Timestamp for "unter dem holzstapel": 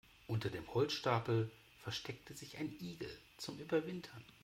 0.25-1.51